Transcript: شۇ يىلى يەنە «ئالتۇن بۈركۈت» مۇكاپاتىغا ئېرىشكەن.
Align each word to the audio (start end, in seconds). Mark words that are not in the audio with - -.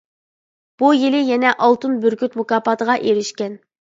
شۇ 0.83 0.87
يىلى 1.01 1.19
يەنە 1.27 1.51
«ئالتۇن 1.67 1.93
بۈركۈت» 2.05 2.39
مۇكاپاتىغا 2.41 2.97
ئېرىشكەن. 3.09 3.57